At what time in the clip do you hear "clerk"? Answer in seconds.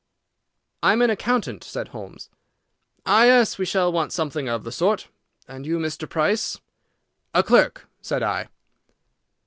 7.43-7.87